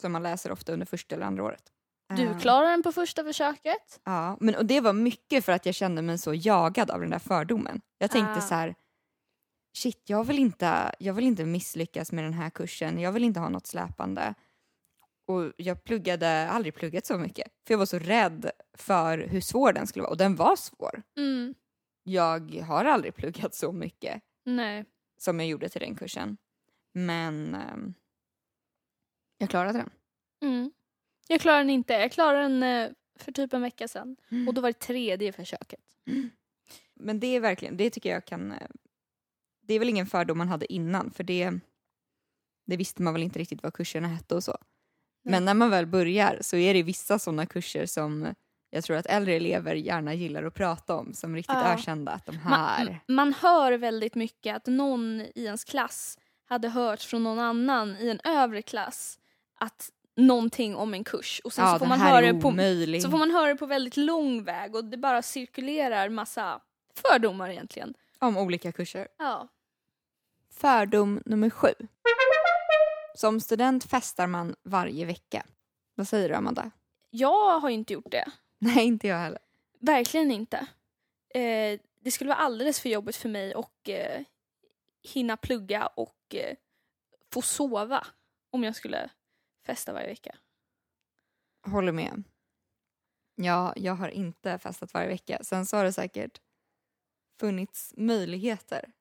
Som 0.00 0.12
man 0.12 0.22
läser 0.22 0.52
ofta 0.52 0.72
under 0.72 0.86
första 0.86 1.14
eller 1.14 1.26
andra 1.26 1.44
året. 1.44 1.72
Du 2.16 2.22
Eh, 2.26 2.38
klarar 2.38 2.70
den 2.70 2.82
på 2.82 2.92
första 2.92 3.24
försöket. 3.24 4.00
Ja, 4.04 4.36
men, 4.40 4.54
och 4.54 4.66
det 4.66 4.80
var 4.80 4.92
mycket 4.92 5.44
för 5.44 5.52
att 5.52 5.66
jag 5.66 5.74
kände 5.74 6.02
mig 6.02 6.18
så 6.18 6.34
jagad 6.34 6.90
av 6.90 7.00
den 7.00 7.10
där 7.10 7.18
fördomen. 7.18 7.80
Jag 7.98 8.10
tänkte 8.10 8.32
Ah. 8.32 8.40
så 8.40 8.54
här, 8.54 8.74
shit, 9.76 10.02
jag 10.06 10.24
vill, 10.24 10.38
inte, 10.38 10.94
jag 10.98 11.14
vill 11.14 11.24
inte 11.24 11.44
misslyckas 11.44 12.12
med 12.12 12.24
den 12.24 12.32
här 12.32 12.50
kursen, 12.50 12.98
jag 13.00 13.12
vill 13.12 13.24
inte 13.24 13.40
ha 13.40 13.48
något 13.48 13.66
släpande. 13.66 14.34
Och 15.26 15.52
jag 15.56 15.84
pluggade, 15.84 16.48
aldrig 16.50 16.74
pluggat 16.74 17.06
så 17.06 17.18
mycket, 17.18 17.48
för 17.66 17.74
jag 17.74 17.78
var 17.78 17.86
så 17.86 17.98
rädd 17.98 18.50
för 18.78 19.18
hur 19.18 19.40
svår 19.40 19.72
den 19.72 19.86
skulle 19.86 20.02
vara. 20.02 20.10
Och 20.10 20.16
den 20.18 20.36
var 20.36 20.56
svår. 20.56 21.02
Mm. 21.16 21.54
Jag 22.02 22.54
har 22.66 22.84
aldrig 22.84 23.14
pluggat 23.14 23.54
så 23.54 23.72
mycket 23.72 24.22
Nej. 24.44 24.84
Som 25.20 25.40
jag 25.40 25.48
gjorde 25.48 25.68
till 25.68 25.80
den 25.80 25.94
kursen. 25.96 26.36
Men 26.92 27.54
ehm, 27.54 27.94
jag 29.38 29.50
klarade 29.50 29.78
den. 29.78 29.90
Mm. 30.42 30.70
Jag 31.28 31.40
klarar 31.40 31.58
den 31.58 31.70
inte. 31.70 31.92
Jag 31.92 32.12
klarade 32.12 32.42
den 32.42 32.62
eh, 32.62 32.90
för 33.18 33.32
typ 33.32 33.52
en 33.52 33.62
vecka 33.62 33.88
sedan. 33.88 34.16
Och 34.48 34.54
då 34.54 34.60
var 34.60 34.68
det 34.68 34.78
tredje 34.78 35.32
försöket. 35.32 35.80
Men 36.94 37.20
det 37.20 37.26
är 37.26 37.40
verkligen, 37.40 37.76
det 37.76 37.90
tycker 37.90 38.10
jag 38.10 38.24
kan... 38.24 38.52
eh, 38.52 38.68
Det 39.60 39.74
är 39.74 39.78
väl 39.78 39.88
ingen 39.88 40.06
fördom 40.06 40.38
man 40.38 40.48
hade 40.48 40.72
innan 40.72 41.10
för 41.10 41.24
det, 41.24 41.52
det 42.66 42.76
visste 42.76 43.02
man 43.02 43.12
väl 43.14 43.22
inte 43.22 43.38
riktigt 43.38 43.62
vad 43.62 43.74
kurserna 43.74 44.08
hette 44.08 44.34
och 44.34 44.44
så. 44.44 44.58
Men 45.22 45.44
när 45.44 45.54
man 45.54 45.70
väl 45.70 45.86
börjar 45.86 46.38
så 46.40 46.56
är 46.56 46.74
det 46.74 46.82
vissa 46.82 47.18
sådana 47.18 47.46
kurser 47.46 47.86
som 47.86 48.34
jag 48.70 48.84
tror 48.84 48.96
att 48.96 49.06
äldre 49.06 49.34
elever 49.34 49.74
gärna 49.74 50.14
gillar 50.14 50.44
att 50.44 50.54
prata 50.54 50.96
om 50.96 51.14
som 51.14 51.36
riktigt 51.36 51.56
Ja. 51.56 51.72
ökända 51.72 52.12
att 52.12 52.26
de 52.26 52.36
här... 52.36 52.84
Man, 52.84 52.98
man 53.06 53.34
hör 53.34 53.72
väldigt 53.72 54.14
mycket 54.14 54.56
att 54.56 54.66
någon 54.66 55.20
i 55.20 55.44
ens 55.44 55.64
klass 55.64 56.18
hade 56.48 56.68
hört 56.68 57.02
från 57.02 57.22
någon 57.24 57.38
annan 57.38 57.96
i 57.96 58.08
en 58.10 58.20
övre 58.24 58.62
klass 58.62 59.18
att 59.54 59.90
någonting 60.16 60.76
om 60.76 60.94
en 60.94 61.04
kurs 61.04 61.40
och 61.44 61.52
sen 61.52 61.64
ja, 61.64 61.72
så, 61.72 61.78
får 61.78 61.86
man 61.86 62.00
höra 62.00 62.32
på, 62.32 63.00
så 63.02 63.10
får 63.10 63.18
man 63.18 63.30
höra 63.30 63.48
det 63.48 63.56
på 63.56 63.66
väldigt 63.66 63.96
lång 63.96 64.44
väg 64.44 64.74
och 64.74 64.84
det 64.84 64.96
bara 64.96 65.22
cirkulerar 65.22 66.08
massa 66.08 66.60
fördomar 66.94 67.50
egentligen. 67.50 67.94
Om 68.18 68.36
olika 68.36 68.72
kurser. 68.72 69.08
Ja. 69.18 69.48
Fördom 70.52 71.22
nummer 71.26 71.50
sju. 71.50 71.72
Som 73.14 73.40
student 73.40 73.84
festar 73.84 74.26
man 74.26 74.54
varje 74.62 75.04
vecka. 75.04 75.46
Vad 75.94 76.08
säger 76.08 76.28
du 76.28 76.34
Amanda? 76.34 76.70
Jag 77.10 77.60
har 77.60 77.70
inte 77.70 77.92
gjort 77.92 78.10
det. 78.10 78.24
Nej, 78.74 78.86
inte 78.86 79.08
jag 79.08 79.18
heller. 79.18 79.38
Verkligen 79.80 80.30
inte. 80.30 80.66
Eh, 81.34 81.80
det 82.00 82.10
skulle 82.10 82.28
vara 82.28 82.38
alldeles 82.38 82.80
för 82.80 82.88
jobbigt 82.88 83.16
för 83.16 83.28
mig 83.28 83.54
att 83.54 83.88
eh, 83.88 84.22
hinna 85.02 85.36
plugga 85.36 85.86
och 85.86 86.34
eh, 86.34 86.56
få 87.32 87.42
sova 87.42 88.06
om 88.50 88.64
jag 88.64 88.76
skulle 88.76 89.10
festa 89.66 89.92
varje 89.92 90.06
vecka. 90.06 90.36
Håller 91.66 91.92
med. 91.92 92.24
Ja, 93.34 93.72
jag 93.76 93.94
har 93.94 94.08
inte 94.08 94.58
festat 94.58 94.94
varje 94.94 95.08
vecka. 95.08 95.38
Sen 95.42 95.66
så 95.66 95.76
har 95.76 95.84
det 95.84 95.92
säkert 95.92 96.40
funnits 97.40 97.94
möjligheter 97.96 98.92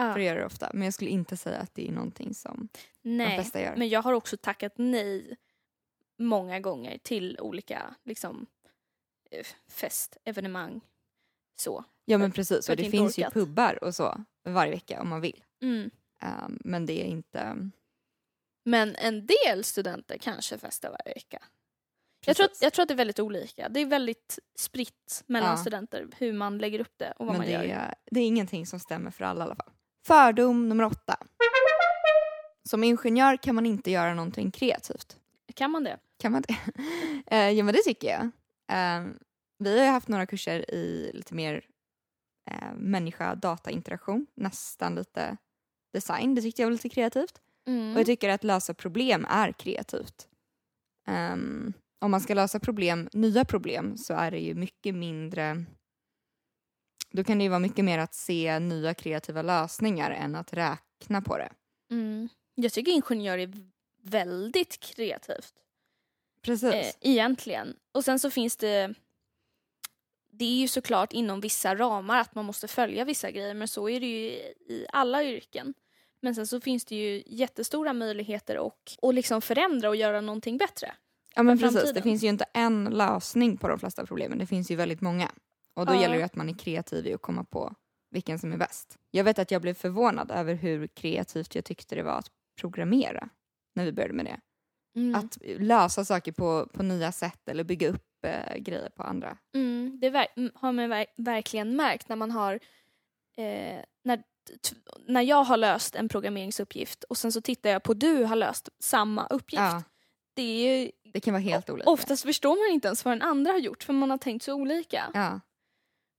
Ah, 0.00 0.12
för 0.12 0.20
att 0.20 0.26
göra 0.26 0.38
det 0.38 0.46
ofta. 0.46 0.70
Men 0.74 0.82
jag 0.82 0.94
skulle 0.94 1.10
inte 1.10 1.36
säga 1.36 1.58
att 1.58 1.74
det 1.74 1.88
är 1.88 1.92
någonting 1.92 2.34
som 2.34 2.68
de 3.02 3.16
nej, 3.16 3.34
flesta 3.34 3.60
gör. 3.60 3.76
men 3.76 3.88
jag 3.88 4.02
har 4.02 4.12
också 4.12 4.36
tackat 4.36 4.72
nej 4.76 5.36
många 6.18 6.60
gånger 6.60 6.98
till 6.98 7.38
olika 7.40 7.94
liksom, 8.04 8.46
eh, 9.30 9.46
festevenemang. 9.68 10.80
Så. 11.60 11.84
Ja 12.04 12.18
men 12.18 12.32
precis, 12.32 12.68
och 12.68 12.76
det 12.76 12.90
finns 12.90 13.18
ju 13.18 13.22
orkat. 13.22 13.34
pubbar 13.34 13.84
och 13.84 13.94
så 13.94 14.24
varje 14.44 14.72
vecka 14.72 15.00
om 15.00 15.08
man 15.08 15.20
vill. 15.20 15.44
Mm. 15.62 15.90
Um, 16.44 16.58
men 16.64 16.86
det 16.86 17.00
är 17.02 17.06
inte... 17.06 17.70
Men 18.64 18.96
en 18.96 19.26
del 19.26 19.64
studenter 19.64 20.18
kanske 20.18 20.58
festar 20.58 20.90
varje 20.90 21.14
vecka. 21.14 21.42
Jag 22.26 22.36
tror, 22.36 22.46
att, 22.46 22.62
jag 22.62 22.72
tror 22.72 22.82
att 22.82 22.88
det 22.88 22.94
är 22.94 22.96
väldigt 22.96 23.18
olika. 23.20 23.68
Det 23.68 23.80
är 23.80 23.86
väldigt 23.86 24.38
spritt 24.58 25.24
mellan 25.26 25.50
Ja. 25.50 25.56
studenter 25.56 26.06
hur 26.18 26.32
man 26.32 26.58
lägger 26.58 26.80
upp 26.80 26.92
det 26.96 27.10
och 27.18 27.26
vad 27.26 27.34
men 27.34 27.36
man 27.36 27.46
det 27.46 27.52
gör. 27.52 27.74
är, 27.74 27.94
det 28.10 28.20
är 28.20 28.24
ingenting 28.26 28.66
som 28.66 28.80
stämmer 28.80 29.10
för 29.10 29.24
alla 29.24 29.40
i 29.40 29.46
alla 29.46 29.54
fall. 29.56 29.70
Fördom 30.06 30.68
nummer 30.68 30.84
åtta. 30.84 31.16
Som 32.68 32.84
ingenjör 32.84 33.36
kan 33.36 33.54
man 33.54 33.66
inte 33.66 33.90
göra 33.90 34.14
någonting 34.14 34.50
kreativt. 34.50 35.16
Kan 35.54 35.70
man 35.70 35.84
det? 35.84 35.98
Kan 36.18 36.32
man 36.32 36.42
det? 36.42 36.56
Eh, 37.36 37.50
ja 37.50 37.64
men 37.64 37.74
det 37.74 37.80
tycker 37.84 38.08
jag. 38.08 38.30
Eh, 38.68 39.04
vi 39.58 39.78
har 39.78 39.84
ju 39.84 39.90
haft 39.90 40.08
några 40.08 40.26
kurser 40.26 40.74
i 40.74 41.10
lite 41.14 41.34
mer 41.34 41.66
uh, 42.50 42.74
människa-data-interaktion, 42.76 44.26
nästan 44.34 44.94
lite 44.94 45.36
design. 45.92 46.34
Det 46.34 46.42
tyckte 46.42 46.62
jag 46.62 46.66
var 46.66 46.72
lite 46.72 46.88
kreativt. 46.88 47.40
Mm. 47.66 47.92
Och 47.92 48.00
jag 48.00 48.06
tycker 48.06 48.28
att 48.28 48.44
lösa 48.44 48.74
problem 48.74 49.26
är 49.28 49.52
kreativt. 49.52 50.28
Ehm, 51.06 51.72
om 52.00 52.10
man 52.10 52.20
ska 52.20 52.34
lösa 52.34 52.60
problem, 52.60 53.08
nya 53.12 53.44
problem 53.44 53.96
så 53.96 54.14
är 54.14 54.30
det 54.30 54.38
ju 54.38 54.54
mycket 54.54 54.94
mindre 54.94 55.64
då 57.10 57.24
kan 57.24 57.38
det 57.38 57.44
ju 57.44 57.50
vara 57.50 57.58
mycket 57.58 57.84
mer 57.84 57.98
att 57.98 58.14
se 58.14 58.58
nya 58.58 58.94
kreativa 58.94 59.42
lösningar 59.42 60.10
än 60.10 60.34
att 60.34 60.52
räkna 60.52 61.22
på 61.22 61.38
det. 61.38 61.52
Mm. 61.90 62.28
Jag 62.54 62.72
tycker 62.72 62.92
ingenjör 62.92 63.38
är 63.38 63.52
väldigt 64.02 64.80
kreativt. 64.80 65.54
Precis. 66.42 66.74
Eh, 66.74 66.92
egentligen. 67.00 67.76
Och 67.92 68.04
sen 68.04 68.18
så 68.18 68.30
finns 68.30 68.56
det 68.56 68.94
det 70.32 70.44
är 70.44 70.60
ju 70.60 70.68
såklart 70.68 71.12
inom 71.12 71.40
vissa 71.40 71.74
ramar 71.74 72.18
att 72.20 72.34
man 72.34 72.44
måste 72.44 72.68
följa 72.68 73.04
vissa 73.04 73.30
grejer 73.30 73.54
men 73.54 73.68
så 73.68 73.88
är 73.88 74.00
det 74.00 74.06
ju 74.06 74.28
i 74.74 74.86
alla 74.92 75.24
yrken. 75.24 75.74
Men 76.20 76.34
sen 76.34 76.46
så 76.46 76.60
finns 76.60 76.84
det 76.84 76.94
ju 76.96 77.22
jättestora 77.26 77.92
möjligheter 77.92 78.66
att 78.66 78.96
och 79.02 79.14
liksom 79.14 79.40
förändra 79.42 79.88
och 79.88 79.96
göra 79.96 80.20
någonting 80.20 80.56
bättre. 80.58 80.94
ja 81.34 81.42
men 81.42 81.58
precis, 81.58 81.74
det 81.74 81.80
framtiden. 81.80 82.02
finns 82.02 82.22
ju 82.24 82.28
inte 82.28 82.44
en 82.54 82.84
lösning 82.84 83.56
på 83.56 83.68
de 83.68 83.78
flesta 83.78 84.06
problemen, 84.06 84.38
det 84.38 84.46
finns 84.46 84.70
ju 84.70 84.76
väldigt 84.76 85.00
många. 85.00 85.30
Och 85.74 85.86
då 85.86 85.94
Ja. 85.94 86.00
gäller 86.00 86.18
det 86.18 86.24
att 86.24 86.36
man 86.36 86.48
är 86.48 86.54
kreativ 86.58 87.06
i 87.06 87.14
att 87.14 87.22
komma 87.22 87.44
på 87.44 87.74
vilken 88.10 88.38
som 88.38 88.52
är 88.52 88.56
bäst. 88.56 88.96
Jag 89.10 89.24
vet 89.24 89.38
att 89.38 89.50
jag 89.50 89.62
blev 89.62 89.74
förvånad 89.74 90.30
över 90.30 90.54
hur 90.54 90.86
kreativt 90.86 91.54
jag 91.54 91.64
tyckte 91.64 91.94
det 91.94 92.02
var 92.02 92.18
att 92.18 92.30
programmera 92.60 93.28
när 93.74 93.84
vi 93.84 93.92
började 93.92 94.14
med 94.14 94.24
det. 94.26 94.40
Mm. 94.96 95.14
Att 95.14 95.38
lösa 95.58 96.04
saker 96.04 96.32
på, 96.32 96.66
på 96.72 96.82
nya 96.82 97.12
sätt 97.12 97.48
eller 97.48 97.64
bygga 97.64 97.88
upp 97.88 98.24
eh, 98.24 98.56
grejer 98.56 98.90
på 98.90 99.02
andra. 99.02 99.38
Mm, 99.54 99.98
det 100.00 100.08
har 100.54 100.72
man 100.72 100.92
ver- 100.92 101.06
verkligen 101.16 101.76
märkt 101.76 102.08
när 102.08 102.16
man 102.16 102.30
har 102.30 102.52
eh, 103.36 103.78
när, 104.02 104.22
när 105.06 105.22
jag 105.22 105.44
har 105.44 105.56
löst 105.56 105.94
en 105.94 106.08
programmeringsuppgift 106.08 107.04
och 107.04 107.18
sen 107.18 107.32
så 107.32 107.40
tittar 107.40 107.70
jag 107.70 107.82
på 107.82 107.94
du 107.94 108.24
har 108.24 108.36
löst 108.36 108.68
samma 108.78 109.26
uppgift. 109.26 109.60
Ja, 109.60 109.82
Det 110.34 110.42
är 110.42 110.78
ju, 110.84 110.90
det 111.12 111.20
kan 111.20 111.34
vara 111.34 111.42
helt 111.42 111.70
olika. 111.70 111.90
oftast 111.90 112.22
förstår 112.22 112.66
man 112.68 112.74
inte 112.74 112.88
ens 112.88 113.04
vad 113.04 113.12
den 113.12 113.22
andra 113.22 113.52
har 113.52 113.58
gjort 113.58 113.82
för 113.82 113.92
man 113.92 114.10
har 114.10 114.18
tänkt 114.18 114.42
så 114.42 114.54
olika. 114.54 115.10
Ja. 115.14 115.40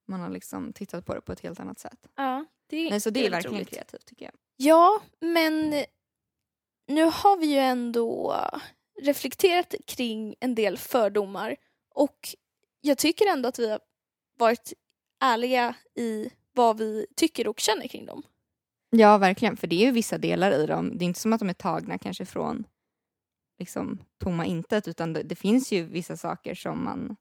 Man 0.08 0.20
har 0.20 0.30
liksom 0.30 0.74
tittat 0.74 1.06
på 1.06 1.14
det 1.16 1.22
på 1.22 1.32
ett 1.32 1.40
helt 1.40 1.60
annat 1.60 1.80
sätt. 1.80 2.08
Ja, 2.16 2.46
det, 2.68 2.90
Nej, 2.90 3.00
så 3.02 3.10
det 3.10 3.20
är 3.20 3.22
väldigt 3.24 3.34
verkligen 3.38 3.56
roligt. 3.58 3.70
kreativt 3.70 4.06
tycker 4.06 4.26
jag. 4.26 4.34
Ja, 4.56 5.02
men 5.20 5.74
nu 6.90 7.04
har 7.04 7.38
vi 7.38 7.46
ju 7.46 7.60
ändå 7.60 8.36
reflekterat 9.02 9.76
kring 9.88 10.36
en 10.40 10.56
del 10.56 10.78
fördomar 10.78 11.56
och 11.96 12.36
jag 12.82 12.98
tycker 12.98 13.28
ändå 13.28 13.50
att 13.50 13.60
vi 13.60 13.70
har 13.70 13.80
varit 14.40 14.74
ärliga 15.24 15.76
i 15.96 16.30
vad 16.54 16.78
vi 16.78 17.06
tycker 17.16 17.48
och 17.48 17.60
känner 17.60 17.88
kring 17.88 18.06
dem. 18.06 18.24
Ja, 18.90 19.18
verkligen. 19.18 19.58
För 19.58 19.68
det 19.68 19.76
är 19.76 19.86
ju 19.86 19.92
vissa 19.92 20.18
delar 20.18 20.52
i 20.52 20.66
dem. 20.66 20.98
Det 20.98 21.06
är 21.06 21.08
inte 21.08 21.20
som 21.20 21.34
att 21.34 21.40
de 21.40 21.50
är 21.50 21.54
tagna 21.54 21.98
kanske 21.98 22.26
från 22.26 22.64
liksom, 23.60 24.00
tomma 24.24 24.46
intet 24.46 24.88
utan 24.88 25.14
det, 25.14 25.24
det 25.24 25.36
finns 25.36 25.72
ju 25.72 25.84
vissa 25.84 26.18
saker 26.18 26.56
som 26.56 26.84
man 26.84 27.16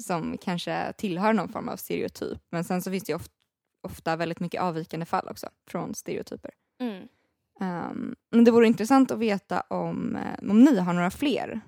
som 0.00 0.38
kanske 0.38 0.92
tillhör 0.92 1.32
någon 1.32 1.48
form 1.48 1.68
av 1.68 1.76
stereotyp. 1.76 2.38
Men 2.50 2.64
sen 2.64 2.82
så 2.82 2.90
finns 2.90 3.04
det 3.04 3.12
ju 3.12 3.16
ofta, 3.16 3.34
ofta 3.82 4.16
väldigt 4.16 4.40
mycket 4.40 4.62
avvikande 4.62 5.06
fall 5.06 5.28
också 5.28 5.48
från 5.66 5.94
stereotyper. 5.94 6.50
Mm. 6.80 7.08
Um, 7.62 8.14
men 8.30 8.44
det 8.44 8.50
vore 8.50 8.66
intressant 8.66 9.10
att 9.10 9.18
veta 9.18 9.60
om, 9.60 10.16
eh, 10.16 10.50
om 10.50 10.64
ni 10.64 10.78
har 10.78 10.92
några 10.92 11.10
fler 11.10 11.60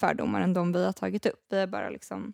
fördomar 0.00 0.40
än 0.40 0.54
de 0.54 0.72
vi 0.72 0.84
har 0.84 0.92
tagit 0.92 1.26
upp. 1.26 1.46
Vi 1.50 1.60
har 1.60 1.66
bara 1.66 1.90
liksom 1.90 2.32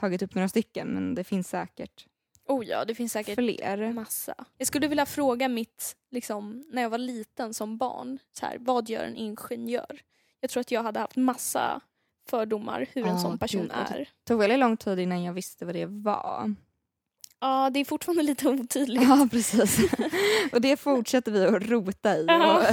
tagit 0.00 0.22
upp 0.22 0.34
några 0.34 0.48
stycken 0.48 0.88
men 0.88 1.14
det 1.14 1.24
finns 1.24 1.48
säkert 1.48 2.06
Oh 2.48 2.64
ja, 2.66 2.84
det 2.84 2.94
finns 2.94 3.12
säkert 3.12 3.34
fler. 3.34 3.92
massa. 3.92 4.34
Jag 4.56 4.66
skulle 4.66 4.88
vilja 4.88 5.06
fråga 5.06 5.48
mitt, 5.48 5.96
liksom, 6.10 6.64
när 6.72 6.82
jag 6.82 6.90
var 6.90 6.98
liten 6.98 7.54
som 7.54 7.78
barn, 7.78 8.18
så 8.32 8.46
här, 8.46 8.56
vad 8.60 8.88
gör 8.88 9.04
en 9.04 9.16
ingenjör? 9.16 10.00
Jag 10.40 10.50
tror 10.50 10.60
att 10.60 10.70
jag 10.70 10.82
hade 10.82 11.00
haft 11.00 11.16
massa 11.16 11.80
fördomar 12.30 12.86
hur 12.92 13.02
en 13.02 13.08
Ja, 13.08 13.18
sån 13.18 13.38
person 13.38 13.62
gud, 13.62 13.70
är. 13.74 13.98
Det 13.98 14.06
tog 14.24 14.38
väldigt 14.38 14.58
lång 14.58 14.76
tid 14.76 14.98
innan 14.98 15.22
jag 15.22 15.32
visste 15.32 15.64
vad 15.64 15.74
det 15.74 15.86
var. 15.86 16.54
Ja, 17.40 17.70
det 17.70 17.80
är 17.80 17.84
fortfarande 17.84 18.22
lite 18.22 18.48
otydligt. 18.48 19.02
Ja, 19.02 19.28
precis. 19.30 19.92
och 20.52 20.60
det 20.60 20.76
fortsätter 20.76 21.32
vi 21.32 21.46
att 21.46 21.62
rota 21.62 22.18
i 22.18 22.26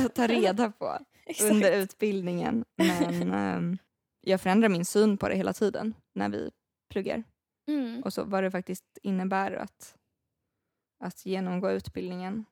och 0.05 0.13
ta 0.13 0.27
reda 0.27 0.71
på 0.71 0.99
under 1.43 1.71
utbildningen. 1.71 2.65
Men 2.75 3.33
ehm, 3.33 3.77
jag 4.21 4.41
förändrar 4.41 4.69
min 4.69 4.85
syn 4.85 5.17
på 5.17 5.29
det 5.29 5.35
hela 5.35 5.53
tiden 5.53 5.93
när 6.15 6.29
vi 6.29 6.51
pluggar. 6.89 7.23
Mm. 7.67 8.03
och 8.03 8.13
så 8.13 8.23
vad 8.23 8.43
det 8.43 8.51
faktiskt 8.51 8.97
innebär 9.03 9.51
att, 9.51 9.95
att 11.03 11.25
genomgå 11.25 11.71
utbildningen. 11.71 12.45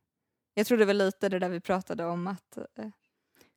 Jag 0.54 0.68
tror 0.68 0.78
det 0.78 0.86
var 0.86 0.94
lite 0.94 1.30
det 1.30 1.40
där 1.40 1.50
vi 1.50 1.60
pratade 1.60 2.06
om 2.06 2.28
att 2.28 2.58
eh, 2.58 2.90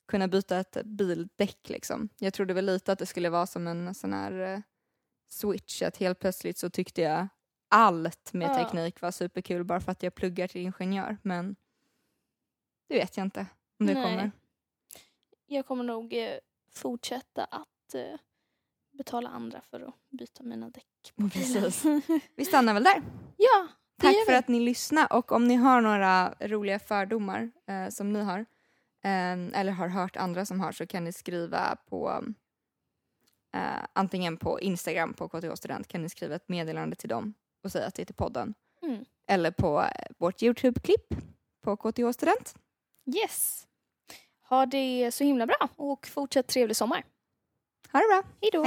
kunna 0.09 0.29
byta 0.29 0.59
ett 0.59 0.77
bildäck 0.85 1.69
liksom. 1.69 2.09
Jag 2.19 2.35
trodde 2.35 2.55
väl 2.55 2.67
lite 2.67 2.93
att 2.93 2.99
det 2.99 3.07
skulle 3.07 3.31
vara 3.31 3.47
som 3.47 3.67
en 3.67 3.95
sån 3.95 4.13
här 4.13 4.41
eh, 4.41 4.61
switch, 5.29 5.83
att 5.83 5.97
helt 5.97 6.19
plötsligt 6.19 6.59
så 6.59 6.71
tyckte 6.71 7.03
jag 7.03 7.29
allt 7.69 8.33
med 8.33 8.51
Ja. 8.51 8.55
teknik 8.55 9.01
var 9.01 9.11
superkul 9.11 9.65
bara 9.65 9.81
för 9.81 9.93
att 9.93 10.03
jag 10.03 10.15
pluggar 10.15 10.47
till 10.49 10.61
ingenjör 10.61 11.17
men 11.23 11.57
det 12.89 12.95
vet 12.95 13.17
jag 13.17 13.27
inte 13.27 13.47
om 13.81 13.87
det 13.87 13.95
Nej. 13.95 14.03
kommer. 14.03 14.31
Jag 15.47 15.67
kommer 15.67 15.85
nog 15.85 16.13
eh, 16.15 16.31
fortsätta 16.73 17.45
att 17.45 17.95
eh, 17.95 18.03
betala 18.93 19.29
andra 19.29 19.61
för 19.61 19.81
att 19.81 19.95
byta 20.11 20.43
mina 20.43 20.71
däck. 20.71 21.13
på 21.17 21.29
Precis. 21.29 21.85
Vi 22.37 22.45
stannar 22.45 22.75
väl 22.75 22.85
där. 22.85 23.03
ja, 23.37 23.69
Tack 24.03 24.15
för 24.27 24.33
att 24.35 24.49
ni 24.49 24.61
lyssnade 24.61 25.07
och 25.15 25.33
om 25.33 25.45
ni 25.45 25.55
har 25.55 25.81
några 25.81 26.35
roliga 26.41 26.79
fördomar 26.79 27.51
eh, 27.67 27.89
som 27.89 28.13
ni 28.13 28.23
har 28.23 28.39
eh, 29.05 29.61
eller 29.61 29.71
har 29.73 29.89
hört 29.89 30.17
andra 30.17 30.47
som 30.47 30.61
har 30.61 30.73
så 30.73 30.87
kan 30.87 31.05
ni 31.05 31.13
skriva 31.13 31.77
på 31.87 32.25
eh, 33.55 33.85
antingen 33.93 34.37
på 34.37 34.61
Instagram 34.61 35.15
på 35.15 35.29
KTH 35.29 35.55
Student 35.55 35.89
kan 35.89 36.03
ni 36.03 36.09
skriva 36.09 36.35
ett 36.35 36.49
meddelande 36.49 36.97
till 36.97 37.09
dem 37.09 37.35
och 37.69 37.73
säga 37.73 37.87
att 37.87 37.95
det 37.95 38.03
är 38.03 38.07
till 38.07 38.15
podden. 38.15 38.55
Mm. 38.83 39.05
Eller 39.27 39.51
på 39.51 39.85
vårt 40.19 40.43
Youtube-klipp 40.43 41.15
på 41.65 41.77
KTH 41.77 42.13
Student. 42.13 42.55
Yes. 43.17 43.67
Ha 44.49 44.67
det 44.67 45.11
så 45.15 45.25
himla 45.25 45.47
bra 45.47 45.69
och 45.77 46.07
fortsätt 46.07 46.47
trevlig 46.47 46.77
sommar. 46.77 47.05
Ha 47.93 48.01
det 48.01 48.07
bra! 48.07 48.23
Hej 48.41 48.51
då! 48.53 48.65